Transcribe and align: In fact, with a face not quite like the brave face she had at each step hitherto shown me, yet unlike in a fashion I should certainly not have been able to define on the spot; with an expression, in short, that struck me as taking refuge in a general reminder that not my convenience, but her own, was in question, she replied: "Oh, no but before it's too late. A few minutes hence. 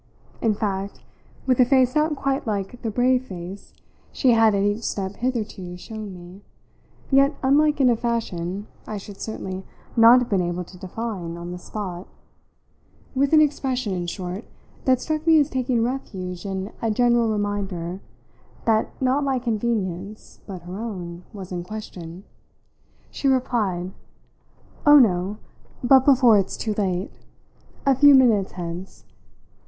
In 0.41 0.55
fact, 0.55 1.03
with 1.45 1.59
a 1.59 1.63
face 1.63 1.93
not 1.93 2.15
quite 2.15 2.47
like 2.47 2.81
the 2.81 2.89
brave 2.89 3.27
face 3.27 3.71
she 4.11 4.31
had 4.31 4.55
at 4.55 4.63
each 4.63 4.81
step 4.81 5.17
hitherto 5.17 5.77
shown 5.77 6.11
me, 6.11 6.41
yet 7.11 7.35
unlike 7.43 7.79
in 7.79 7.87
a 7.87 7.95
fashion 7.95 8.65
I 8.87 8.97
should 8.97 9.21
certainly 9.21 9.63
not 9.95 10.17
have 10.17 10.27
been 10.27 10.41
able 10.41 10.63
to 10.63 10.77
define 10.79 11.37
on 11.37 11.51
the 11.51 11.59
spot; 11.59 12.07
with 13.13 13.31
an 13.31 13.41
expression, 13.41 13.93
in 13.93 14.07
short, 14.07 14.45
that 14.85 14.99
struck 14.99 15.27
me 15.27 15.39
as 15.39 15.51
taking 15.51 15.83
refuge 15.83 16.47
in 16.47 16.73
a 16.81 16.89
general 16.89 17.31
reminder 17.31 17.99
that 18.65 18.99
not 18.99 19.23
my 19.23 19.37
convenience, 19.37 20.39
but 20.47 20.63
her 20.63 20.79
own, 20.79 21.25
was 21.31 21.51
in 21.51 21.63
question, 21.63 22.23
she 23.11 23.27
replied: 23.27 23.91
"Oh, 24.83 24.97
no 24.97 25.37
but 25.83 26.05
before 26.05 26.39
it's 26.39 26.57
too 26.57 26.73
late. 26.73 27.11
A 27.85 27.93
few 27.93 28.15
minutes 28.15 28.53
hence. 28.53 29.05